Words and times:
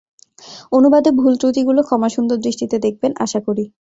অনুবাদে 0.71 1.09
ভুল 1.19 1.33
ত্রুটিগুলো 1.41 1.81
ক্ষমাসুন্দর 1.87 2.37
দৃষ্টিতে 2.45 2.77
দেখবেন, 2.85 3.11
আশাকরি। 3.25 3.65